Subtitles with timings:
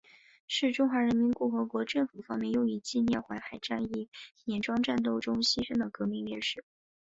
[0.47, 4.09] 是中华人民共和国政府方面用以纪念淮海战役
[4.45, 6.63] 碾庄战斗中牺牲的革命烈士。